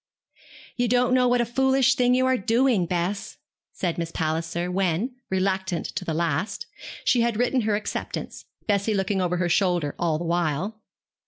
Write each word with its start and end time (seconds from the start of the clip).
'You 0.77 0.87
don't 0.87 1.13
know 1.13 1.27
what 1.27 1.41
a 1.41 1.45
foolish 1.45 1.93
thing 1.93 2.15
you 2.15 2.25
are 2.25 2.35
doing, 2.35 2.87
Bess,' 2.87 3.37
said 3.71 3.99
Miss 3.99 4.09
Palliser, 4.11 4.71
when 4.71 5.13
reluctant 5.29 5.85
to 5.95 6.03
the 6.03 6.15
last 6.15 6.65
she 7.05 7.21
had 7.21 7.37
written 7.37 7.61
her 7.61 7.75
acceptance, 7.75 8.45
Bessie 8.65 8.95
looking 8.95 9.21
over 9.21 9.37
her 9.37 9.47
shoulder 9.47 9.93
all 9.99 10.17
the 10.17 10.23
while. 10.25 10.81